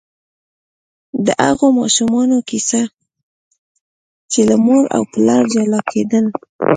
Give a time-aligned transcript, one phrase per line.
[1.25, 2.81] د هغو ماشومانو کیسه
[4.31, 6.25] چې له مور او پلار جلا کېدل.